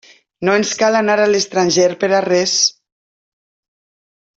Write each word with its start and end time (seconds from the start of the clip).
No 0.47 0.55
ens 0.59 0.71
cal 0.79 0.97
anar 1.01 1.17
a 1.25 1.27
l'estranger 1.33 1.91
per 2.05 2.11
a 2.21 2.25
res. 2.29 2.59